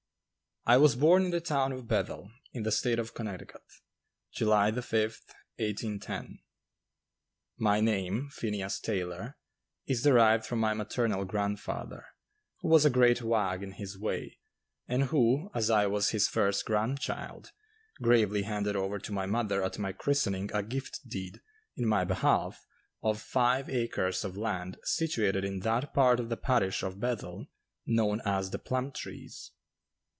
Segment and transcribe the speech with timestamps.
[0.63, 3.63] I was born in the town of Bethel, in the State of Connecticut,
[4.31, 4.83] July 5,
[5.57, 6.37] 1810.
[7.57, 9.37] My name, Phineas Taylor,
[9.87, 12.05] is derived from my maternal grandfather,
[12.59, 14.37] who was a great wag in his way,
[14.87, 17.51] and who, as I was his first grandchild,
[17.99, 21.41] gravely handed over to my mother at my christening a gift deed,
[21.75, 22.67] in my behalf,
[23.01, 27.47] of five acres of land situated in that part of the parish of Bethel
[27.87, 29.53] known as the "Plum Trees."